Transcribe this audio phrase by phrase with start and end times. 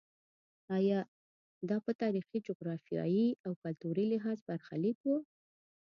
[0.77, 0.99] ایا
[1.69, 5.09] دا په تاریخي، جغرافیایي او کلتوري لحاظ برخلیک و.